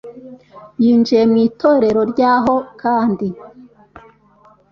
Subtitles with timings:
[0.81, 3.27] yinjiye mu itorero ryaho kandi